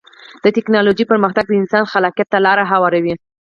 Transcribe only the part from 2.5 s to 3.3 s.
هواروي.